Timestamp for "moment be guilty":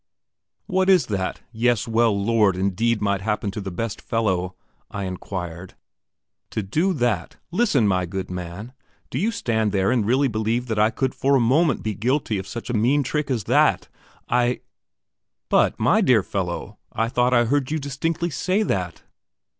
11.39-12.39